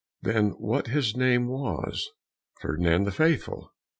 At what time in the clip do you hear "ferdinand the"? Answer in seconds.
2.61-3.11